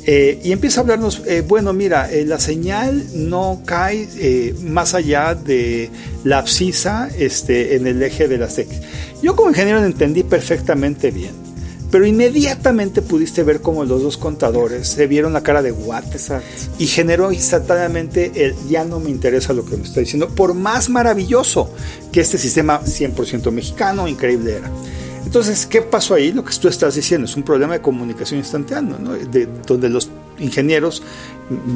[0.06, 5.90] Eh, y empieza a hablarnos, eh, bueno, mira, la señal no cae más allá de
[6.24, 8.80] la abscisa este, en el eje de las X.
[9.22, 11.49] Yo como ingeniero entendí perfectamente bien
[11.90, 16.04] pero inmediatamente pudiste ver cómo los dos contadores se vieron la cara de what
[16.78, 20.88] y generó instantáneamente el ya no me interesa lo que me está diciendo, por más
[20.88, 21.70] maravilloso
[22.12, 24.70] que este sistema 100% mexicano increíble era.
[25.24, 26.32] Entonces, ¿qué pasó ahí?
[26.32, 29.12] Lo que tú estás diciendo es un problema de comunicación instantánea, ¿no?
[29.12, 31.02] de, donde los ingenieros,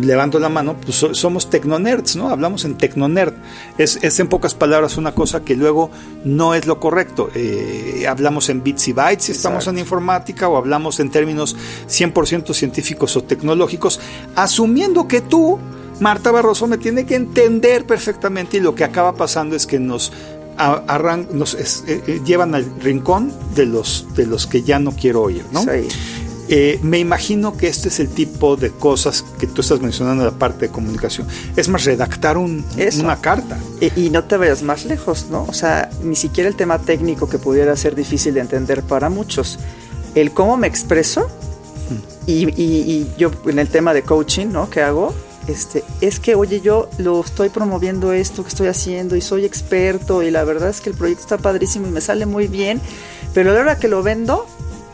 [0.00, 2.28] levanto la mano, pues somos tecnonerds, ¿no?
[2.28, 3.34] Hablamos en tecnonerd.
[3.76, 5.90] Es, es en pocas palabras una cosa que luego
[6.24, 7.30] no es lo correcto.
[7.34, 11.56] Eh, hablamos en bits y bytes si estamos en informática o hablamos en términos
[11.88, 14.00] 100% científicos o tecnológicos,
[14.37, 15.58] asumiendo que tú,
[16.00, 20.12] Marta Barroso, me tiene que entender perfectamente y lo que acaba pasando es que nos
[21.32, 25.44] nos eh, eh, llevan al rincón de los de los que ya no quiero oír,
[25.52, 25.62] ¿no?
[25.62, 25.88] Sí.
[26.48, 30.30] Eh, me imagino que este es el tipo de cosas que tú estás mencionando en
[30.30, 31.26] la parte de comunicación.
[31.57, 32.64] Es más, redactar un,
[33.00, 33.59] una carta.
[33.80, 35.44] Y, no te vayas más lejos, ¿no?
[35.44, 39.59] O sea, ni siquiera el tema técnico que pudiera ser difícil de entender para muchos.
[40.14, 41.28] El cómo me expreso
[42.26, 44.70] y, yo en el tema de coaching, ¿no?
[44.70, 45.14] ¿Qué hago?
[45.46, 50.22] Este, es que, oye, yo lo estoy promoviendo esto que estoy haciendo y soy experto
[50.22, 52.80] y la verdad es que el proyecto está padrísimo y me sale muy bien,
[53.35, 54.46] pero a la hora que lo vendo,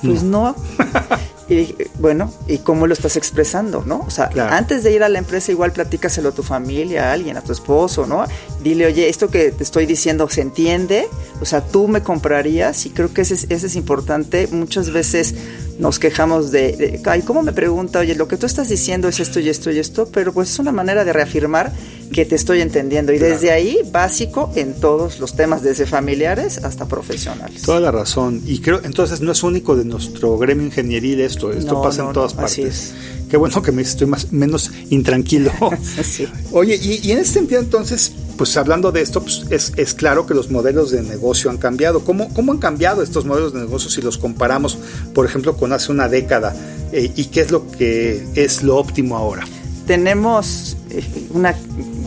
[0.03, 0.57] pues no.
[1.51, 4.05] Y bueno, ¿y cómo lo estás expresando, no?
[4.07, 7.37] O sea, antes de ir a la empresa igual platícaselo a tu familia, a alguien,
[7.37, 8.25] a tu esposo, ¿no?
[8.63, 11.09] Dile, oye, esto que te estoy diciendo se entiende,
[11.41, 14.47] o sea, tú me comprarías y creo que ese, ese es importante.
[14.53, 15.35] Muchas veces
[15.81, 18.01] nos quejamos de, de, ay, ¿cómo me pregunta?
[18.01, 20.59] Oye, lo que tú estás diciendo es esto y esto y esto, pero pues es
[20.59, 21.73] una manera de reafirmar
[22.13, 23.13] que te estoy entendiendo.
[23.13, 27.63] Y desde ahí, básico en todos los temas, desde familiares hasta profesionales.
[27.63, 28.43] Toda la razón.
[28.47, 32.35] Y creo, entonces no es único de nuestro gremio ingenieril esto, esto pasa en todas
[32.35, 32.93] partes.
[33.31, 35.53] Qué bueno que me estoy más, menos intranquilo.
[36.53, 40.33] Oye, y, en este sentido entonces, pues hablando de esto, pues es, es, claro que
[40.33, 42.07] los modelos de negocio han cambiado.
[42.07, 44.79] ¿Cómo, ¿Cómo han cambiado estos modelos de negocio si los comparamos,
[45.13, 46.57] por ejemplo, con hace una década?
[46.91, 49.45] Eh, ¿Y qué es lo que es lo óptimo ahora?
[49.87, 51.55] Tenemos eh, una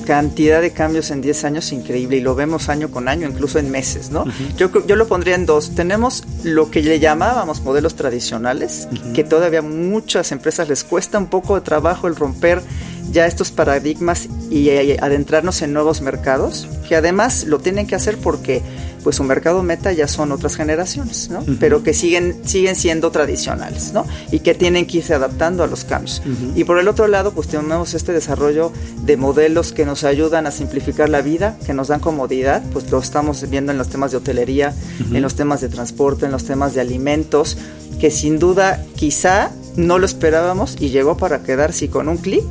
[0.08, 3.70] cantidad de cambios en 10 años increíble y lo vemos año con año, incluso en
[3.70, 4.26] meses, ¿no?
[4.58, 5.76] yo, yo lo pondría en dos.
[5.76, 11.54] Tenemos lo que le llamábamos modelos tradicionales, que todavía muchas empresas les cuesta un poco
[11.54, 12.64] de trabajo el romper
[13.12, 18.18] ya estos paradigmas y eh, adentrarnos en nuevos mercados, que además lo tienen que hacer
[18.18, 18.62] porque
[19.04, 21.44] pues su mercado meta ya son otras generaciones, ¿no?
[21.60, 24.06] Pero que siguen, siguen siendo tradicionales, ¿no?
[24.32, 26.22] Y que tienen que irse adaptando a los cambios.
[26.56, 28.72] Y por el otro lado, pues tenemos este desarrollo
[29.06, 33.00] de modelos que nos ayudan a simplificar la vida, que nos dan comodidad, pues lo
[33.00, 34.74] estamos viendo en los temas de hotelería,
[35.12, 37.58] en los temas de transporte, en los temas de alimentos,
[38.00, 42.46] que sin duda quizá no lo esperábamos y llegó para quedarse con un clic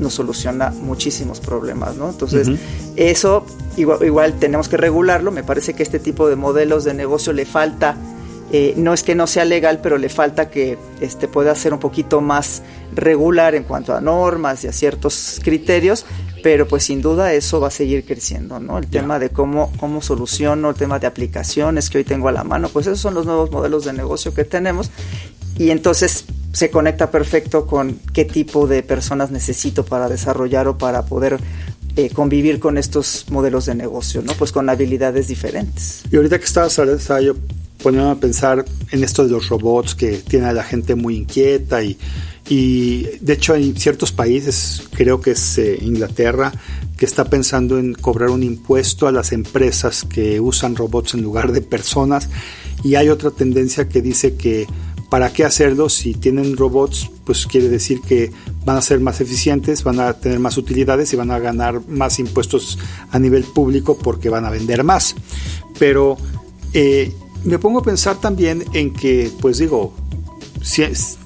[0.00, 2.10] nos soluciona muchísimos problemas, ¿no?
[2.10, 2.48] Entonces,
[2.96, 3.44] eso
[3.76, 5.30] igual, tenemos que regularlo.
[5.30, 7.96] Me parece que este tipo de modelos de negocio le falta,
[8.52, 11.80] eh, no es que no sea legal, pero le falta que este, pueda ser un
[11.80, 12.62] poquito más
[12.94, 16.04] regular en cuanto a normas y a ciertos criterios,
[16.42, 18.78] pero pues sin duda eso va a seguir creciendo, ¿no?
[18.78, 22.42] El tema de cómo, cómo soluciono, el tema de aplicaciones que hoy tengo a la
[22.42, 24.90] mano, pues esos son los nuevos modelos de negocio que tenemos
[25.56, 31.04] y entonces se conecta perfecto con qué tipo de personas necesito para desarrollar o para
[31.06, 31.38] poder
[31.96, 34.32] eh, convivir con estos modelos de negocio, ¿no?
[34.34, 36.02] Pues con habilidades diferentes.
[36.10, 37.34] Y ahorita que estabas estaba yo
[37.82, 41.82] poniéndome a pensar en esto de los robots que tiene a la gente muy inquieta
[41.82, 41.98] y,
[42.48, 46.52] y de hecho hay ciertos países, creo que es eh, Inglaterra,
[46.96, 51.52] que está pensando en cobrar un impuesto a las empresas que usan robots en lugar
[51.52, 52.28] de personas
[52.84, 54.66] y hay otra tendencia que dice que
[55.10, 55.88] ¿Para qué hacerlo?
[55.88, 58.30] Si tienen robots, pues quiere decir que
[58.64, 62.20] van a ser más eficientes, van a tener más utilidades y van a ganar más
[62.20, 62.78] impuestos
[63.10, 65.16] a nivel público porque van a vender más.
[65.80, 66.16] Pero
[66.74, 69.92] eh, me pongo a pensar también en que, pues digo,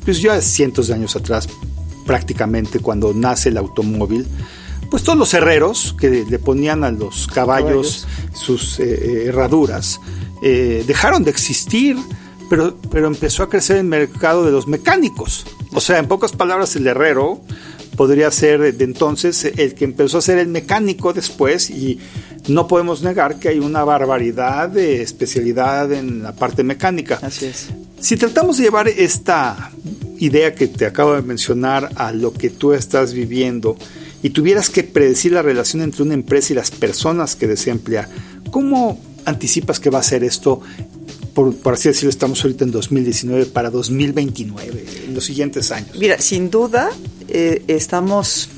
[0.03, 1.47] pues ya cientos de años atrás,
[2.07, 4.27] prácticamente cuando nace el automóvil,
[4.91, 10.01] pues todos los herreros que le ponían a los caballos, sus eh, eh, herraduras,
[10.41, 11.97] dejaron de existir
[12.55, 15.45] pero, pero empezó a crecer el mercado de los mecánicos.
[15.73, 17.41] O sea, en pocas palabras, el herrero
[17.97, 21.99] podría ser de entonces el que empezó a ser el mecánico después y
[22.47, 27.19] no podemos negar que hay una barbaridad de especialidad en la parte mecánica.
[27.23, 27.71] Así es.
[27.99, 29.73] Si tratamos de llevar esta
[30.21, 33.77] idea que te acabo de mencionar a lo que tú estás viviendo
[34.23, 38.09] y tuvieras que predecir la relación entre una empresa y las personas que desea emplear,
[38.53, 40.61] ¿cómo anticipas que va a ser esto
[41.35, 45.91] por, así decirlo, estamos ahorita en 2019 para 2029, en los siguientes años?
[45.99, 46.91] Mira, sin duda
[47.29, 48.49] eh, estamos,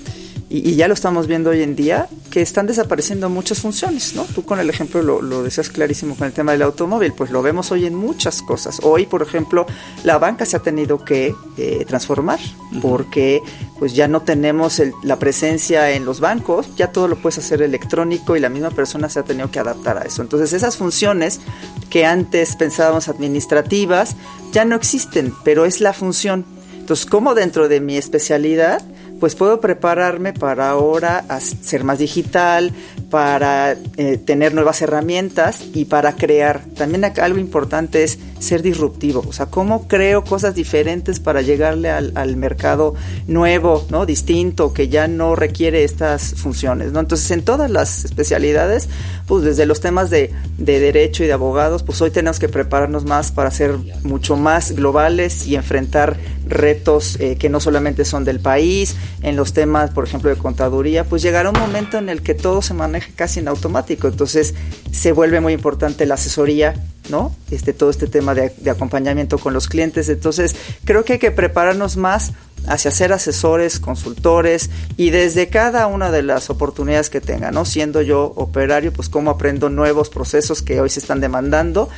[0.51, 4.25] y, ya lo estamos viendo hoy en día, que están desapareciendo muchas funciones, ¿no?
[4.27, 7.41] Tú con el ejemplo lo, lo decías clarísimo con el tema del automóvil, pues lo
[7.41, 8.79] vemos hoy en muchas cosas.
[8.83, 9.65] Hoy, por ejemplo,
[10.05, 12.39] la banca se ha tenido que eh, transformar
[12.83, 13.41] porque
[13.79, 18.37] pues ya no tenemos la presencia en los bancos, ya todo lo puedes hacer electrónico
[18.37, 20.21] y la misma persona se ha tenido que adaptar a eso.
[20.21, 21.41] Entonces esas funciones
[21.89, 24.15] que antes pensábamos administrativas
[24.53, 26.45] ya no existen, pero es la función.
[26.75, 28.83] Entonces, como dentro de mi especialidad
[29.21, 32.73] pues puedo prepararme para ahora ser más digital,
[33.11, 36.63] para eh, tener nuevas herramientas y para crear.
[36.77, 42.37] También algo importante es ser disruptivo, o sea, cómo creo cosas diferentes para llegarle al,
[42.37, 42.95] mercado
[43.27, 44.05] nuevo, ¿no?
[44.05, 47.01] Distinto, que ya no requiere estas funciones, ¿no?
[47.01, 48.89] Entonces, en todas las especialidades,
[49.27, 53.05] pues desde los temas de, de derecho y de abogados, pues hoy tenemos que prepararnos
[53.05, 58.41] más para ser mucho más globales y enfrentar retos eh, que no solamente son del
[58.41, 62.35] país, en los temas, por ejemplo, de contaduría, pues llegará un momento en el que
[62.35, 64.09] todo se maneje casi en automático.
[64.09, 64.55] Entonces
[64.93, 66.75] se vuelve muy importante la asesoría,
[67.09, 67.35] ¿no?
[67.51, 70.09] Este, todo este tema de, acompañamiento con los clientes.
[70.09, 72.33] Entonces creo que hay que prepararnos más
[72.67, 77.65] hacia ser asesores, consultores y desde cada una de las oportunidades que tenga, ¿no?
[77.65, 81.89] Siendo yo operario, pues cómo aprendo nuevos procesos que hoy se están demandando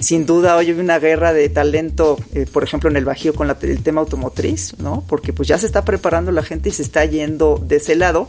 [0.00, 3.50] sin duda hoy hay una guerra de talento, eh, por ejemplo, en el Bajío con
[3.50, 5.04] el tema automotriz, ¿no?
[5.08, 8.28] Porque pues ya se está preparando la gente y se está yendo de ese lado.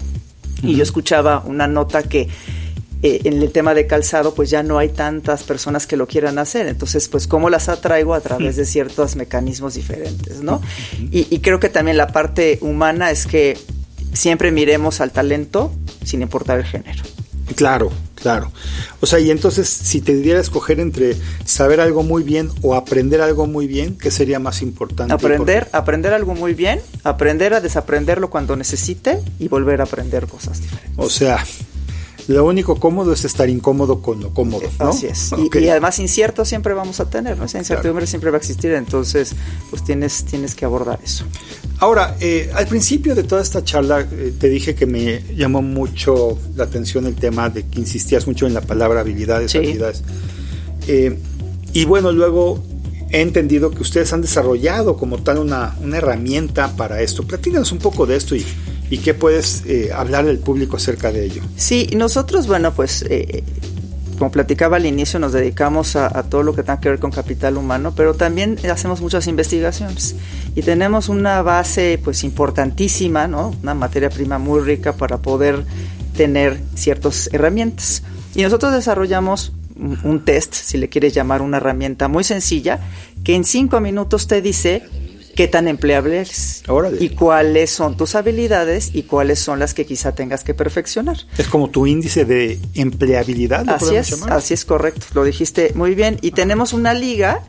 [0.62, 2.28] Y yo escuchaba una nota que
[3.02, 6.38] eh, en el tema de calzado, pues ya no hay tantas personas que lo quieran
[6.38, 6.68] hacer.
[6.68, 8.14] Entonces, pues, ¿cómo las atraigo?
[8.14, 10.62] A través de ciertos mecanismos diferentes, ¿no?
[11.12, 13.58] y, y creo que también la parte humana es que
[14.12, 15.72] siempre miremos al talento
[16.04, 17.04] sin importar el género.
[17.56, 18.52] Claro, claro.
[19.02, 22.76] O sea, y entonces si te diera a escoger entre saber algo muy bien o
[22.76, 25.14] aprender algo muy bien, ¿qué sería más importante?
[25.14, 30.62] Aprender, aprender algo muy bien, aprender a desaprenderlo cuando necesite y volver a aprender cosas
[30.62, 30.98] diferentes.
[30.98, 31.44] O sea,
[32.30, 34.90] lo único cómodo es estar incómodo con lo cómodo, ¿no?
[34.90, 35.32] Así es.
[35.52, 37.46] Y, además incierto siempre vamos a tener, ¿no?
[37.46, 39.34] Esa incertidumbre siempre va a existir, entonces
[39.72, 41.26] pues tienes, tienes que abordar eso.
[41.80, 46.38] Ahora, eh, al principio de toda esta charla eh, te dije que me llamó mucho
[46.56, 50.04] la atención el tema de que insistías mucho en la palabra habilidades, habilidades.
[50.88, 51.18] Eh,
[51.74, 52.64] y bueno, luego
[53.10, 57.24] he entendido que ustedes han desarrollado como tal una, una herramienta para esto.
[57.24, 58.46] Platícanos un poco de esto y
[58.90, 61.42] ¿Y qué puedes eh, hablar del público acerca de ello?
[61.56, 63.44] Sí, nosotros, bueno, pues eh,
[64.20, 67.56] como platicaba al inicio, nos dedicamos a, todo lo que tenga que ver con capital
[67.58, 70.16] humano, pero también hacemos muchas investigaciones
[70.56, 73.56] y tenemos una base pues importantísima, ¿no?
[73.64, 75.64] Una materia prima muy rica para poder
[76.18, 78.04] tener ciertas herramientas.
[78.36, 79.54] Y nosotros desarrollamos
[80.04, 82.82] un test, si le quieres llamar una herramienta muy sencilla,
[83.24, 84.84] que en cinco minutos te dice
[85.36, 86.64] qué tan empleable eres
[87.00, 91.18] y cuáles son tus habilidades y cuáles son las que quizá tengas que perfeccionar.
[91.38, 93.70] Es como tu índice de empleabilidad.
[93.70, 96.18] así es, así es correcto, lo dijiste muy bien.
[96.22, 97.44] Y tenemos una liga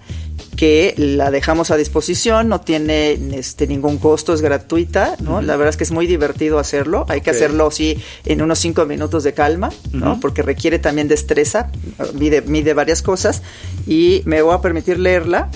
[0.56, 5.40] que la dejamos a disposición, no tiene este, ningún costo, es gratuita, ¿no?
[5.40, 8.84] La verdad es que es muy divertido hacerlo, hay que hacerlo sí en unos cinco
[8.84, 10.20] minutos de calma, ¿no?
[10.20, 11.70] Porque requiere también destreza,
[12.14, 13.42] mide, mide varias cosas
[13.86, 15.50] y me voy a permitir leerla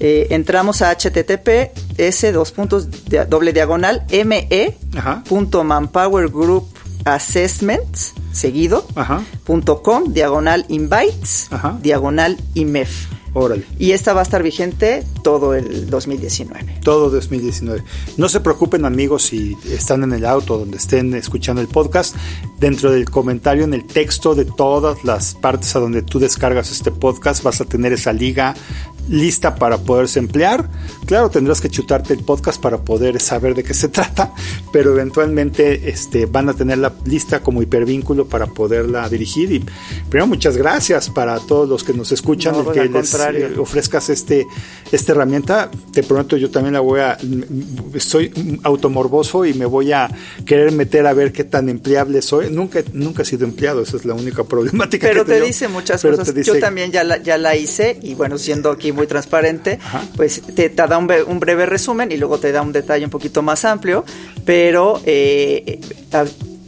[0.00, 2.88] eh, entramos a https dos puntos
[3.28, 4.76] doble diagonal me
[5.28, 6.66] punto manpower group
[7.04, 8.86] assessments seguido
[9.44, 11.48] punto com diagonal invites
[11.82, 13.64] diagonal imef Órale.
[13.78, 16.80] Y esta va a estar vigente todo el 2019.
[16.82, 17.84] Todo 2019.
[18.16, 22.16] No se preocupen amigos si están en el auto donde estén escuchando el podcast.
[22.60, 26.90] Dentro del comentario, en el texto de todas las partes a donde tú descargas este
[26.90, 28.54] podcast, vas a tener esa liga
[29.10, 30.68] lista para poderse emplear.
[31.06, 34.32] Claro, tendrás que chutarte el podcast para poder saber de qué se trata,
[34.72, 39.52] pero eventualmente este, van a tener la lista como hipervínculo para poderla dirigir.
[39.52, 39.64] Y
[40.08, 44.46] primero, muchas gracias para todos los que nos escuchan y que les eh, ofrezcas este,
[44.92, 45.70] esta herramienta.
[45.92, 47.18] Te prometo, yo también la voy a.
[47.98, 50.08] Soy automorboso y me voy a
[50.46, 52.49] querer meter a ver qué tan empleable soy.
[52.50, 55.08] Nunca, nunca he sido empleado, esa es la única problemática.
[55.08, 56.34] Pero te dice muchas cosas.
[56.44, 59.78] yo también ya la, ya la hice y bueno, siendo aquí muy transparente,
[60.16, 63.64] pues te, da un, breve resumen y luego te da un detalle un poquito más
[63.64, 64.04] amplio,
[64.44, 65.80] pero eh,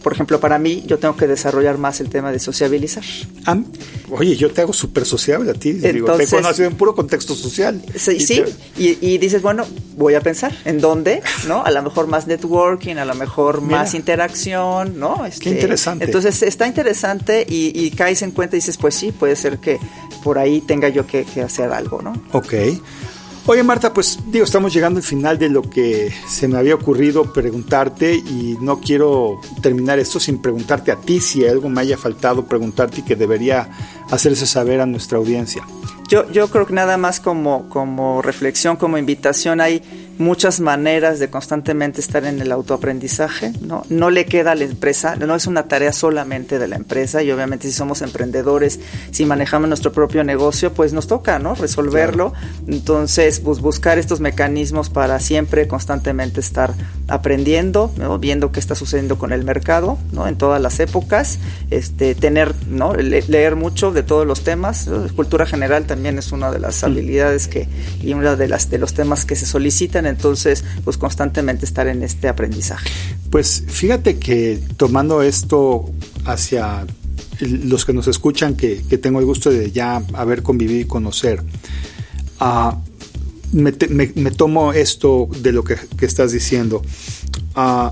[0.02, 3.04] por ejemplo, para mí, yo tengo que desarrollar más el tema de sociabilizar.
[4.10, 5.70] oye, yo te hago súper sociable a ti.
[5.70, 7.82] Entonces, digo, te conozco en puro contexto social.
[7.96, 8.42] Sí, y, sí
[8.76, 9.64] y, dices, bueno,
[9.96, 11.64] voy a pensar en dónde, ¿no?
[11.64, 15.24] A lo mejor más networking, a lo mejor más interacción, ¿no?
[15.24, 16.04] Este, qué interesante.
[16.04, 19.78] Entonces, está interesante y, caes en cuenta y dices, pues sí, puede ser que
[20.24, 22.12] por ahí tenga yo que, que hacer algo, ¿no?
[22.32, 22.54] Ok.
[23.44, 27.32] Oye Marta, pues digo, estamos llegando al final de lo que se me había ocurrido
[27.32, 32.46] preguntarte y no quiero terminar esto sin preguntarte a ti si algo me haya faltado
[32.46, 33.68] preguntarte y que debería
[34.12, 35.66] hacerse saber a nuestra audiencia.
[36.08, 39.82] Yo, yo creo que nada más como, como reflexión, como invitación, hay
[40.22, 43.84] muchas maneras de constantemente estar en el autoaprendizaje, ¿no?
[43.88, 47.30] No le queda a la empresa, no es una tarea solamente de la empresa y
[47.30, 48.80] obviamente si somos emprendedores,
[49.10, 51.54] si manejamos nuestro propio negocio, pues nos toca, ¿no?
[51.54, 52.32] Resolverlo.
[52.66, 56.74] Entonces, pues buscar estos mecanismos para siempre, constantemente estar
[57.08, 60.26] aprendiendo, viendo qué está sucediendo con el mercado, ¿no?
[60.26, 61.38] En todas las épocas,
[61.70, 62.94] este, tener, ¿no?
[62.94, 66.86] leer mucho de todos los temas, cultura general también es una de las mm.
[66.86, 67.68] habilidades que
[68.00, 72.02] y una de las de los temas que se solicitan, entonces pues constantemente estar en
[72.02, 72.88] este aprendizaje.
[73.30, 75.90] Pues fíjate que tomando esto
[76.24, 76.86] hacia
[77.40, 81.42] los que nos escuchan, que, tengo el gusto de ya haber convivido y conocer,
[82.40, 82.76] uh,
[83.52, 83.72] me,
[84.30, 86.82] tomo esto de lo que, estás diciendo.
[87.56, 87.90] Uh,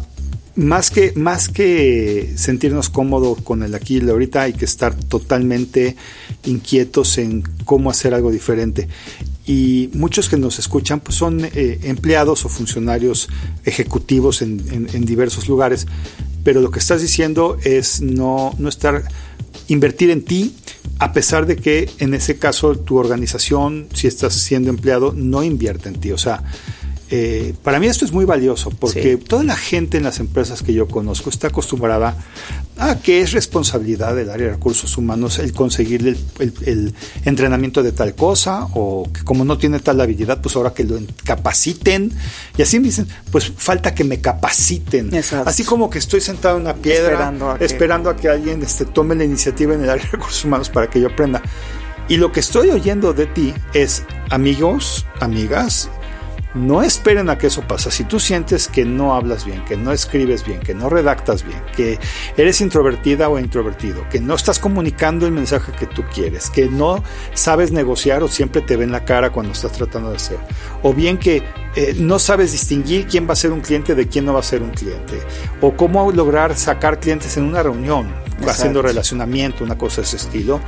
[0.56, 4.94] más que, más que sentirnos cómodos con el aquí y el ahorita, hay que estar
[4.94, 5.96] totalmente
[6.44, 8.88] inquietos en cómo hacer algo diferente.
[9.50, 13.28] Y muchos que nos escuchan pues son eh, empleados o funcionarios
[13.64, 15.88] ejecutivos en, diversos lugares,
[16.44, 19.02] pero lo que estás diciendo es no, no estar,
[19.66, 20.54] invertir en ti,
[21.00, 25.88] a pesar de que en ese caso tu organización, si estás siendo empleado, no invierte
[25.88, 26.12] en ti.
[26.12, 26.44] O sea,
[27.12, 30.72] eh, para mí esto es muy valioso porque toda la gente en las empresas que
[30.72, 32.16] yo conozco está acostumbrada
[32.78, 36.94] a que es responsabilidad del área de recursos humanos el conseguir el,
[37.24, 41.00] entrenamiento de tal cosa o que como no tiene tal habilidad, pues ahora que lo
[41.24, 42.12] capaciten.
[42.56, 45.10] Y así me dicen, pues falta que me capaciten.
[45.44, 49.24] Así como que estoy sentado en una piedra esperando a que, alguien este, tome la
[49.24, 51.42] iniciativa en el área de recursos humanos para que yo aprenda.
[52.08, 55.90] Y lo que estoy oyendo de ti es, amigos, amigas,
[56.54, 57.90] no esperen a que eso pase.
[57.90, 61.60] Si tú sientes que no hablas bien, que no escribes bien, que no redactas bien,
[61.76, 61.98] que
[62.36, 67.02] eres introvertida o introvertido, que no estás comunicando el mensaje que tú quieres, que no
[67.34, 70.38] sabes negociar o siempre te ven la cara cuando estás tratando de hacer,
[70.82, 71.42] o bien que
[71.76, 74.44] eh, no sabes distinguir quién va a ser un cliente de quién no va a
[74.44, 75.20] ser un cliente,
[75.60, 78.12] o cómo lograr sacar clientes en una reunión,
[78.46, 80.60] haciendo relacionamiento, una cosa de ese estilo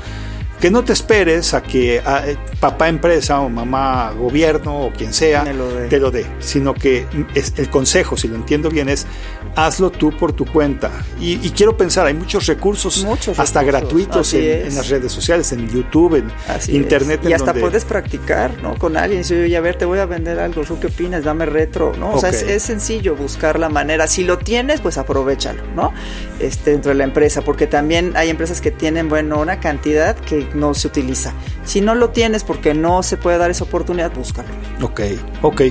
[0.63, 5.43] que no te esperes a que eh, papá empresa o mamá gobierno o quien sea
[5.91, 7.05] te lo dé, sino que
[7.35, 9.09] es, el consejo, si lo entiendo bien, es
[9.57, 10.93] hazlo tú por tu cuenta.
[11.21, 13.05] Y, quiero pensar, hay muchos recursos,
[13.37, 16.33] hasta gratuitos en, las redes sociales, en YouTube, en
[16.69, 17.23] Internet.
[17.29, 18.79] Y hasta puedes practicar ¿no?
[18.79, 19.25] con alguien.
[19.25, 21.25] Si oye, a ver, te voy a vender algo, ¿tú qué opinas?
[21.25, 21.93] Dame retro.
[21.99, 22.13] ¿no?
[22.13, 24.07] O sea, es, sencillo buscar la manera.
[24.07, 25.93] Si lo tienes, pues aprovechalo ¿no?
[26.39, 30.52] este, dentro de la empresa, porque también hay empresas que tienen, bueno, una cantidad que
[30.55, 31.33] no se utiliza.
[31.65, 34.49] Si no lo tienes porque no se puede dar esa oportunidad, búscalo.
[34.81, 35.01] Ok,
[35.43, 35.63] ok.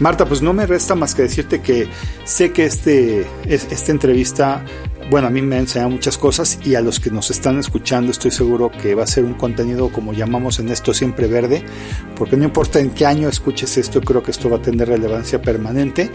[0.00, 1.86] Marta, pues no me resta más que decirte que
[2.24, 4.64] sé que este, esta entrevista
[5.10, 8.10] bueno, a mí me ha enseñado muchas cosas y a los que nos están escuchando
[8.10, 11.64] estoy seguro que va a ser un contenido como llamamos en esto siempre verde,
[12.16, 15.40] porque no importa en qué año escuches esto, creo que esto va a tener relevancia
[15.40, 16.10] permanente.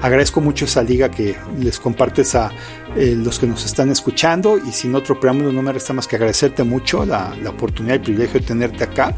[0.00, 2.50] Agradezco mucho esa liga que les compartes a
[2.96, 6.16] eh, los que nos están escuchando y sin otro preámbulo no me resta más que
[6.16, 9.14] agradecerte mucho la, la oportunidad y privilegio de tenerte acá.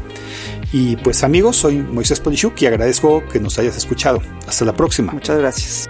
[0.73, 4.21] Y pues amigos, soy Moisés Polishuk y agradezco que nos hayas escuchado.
[4.47, 5.11] Hasta la próxima.
[5.11, 5.89] Muchas gracias.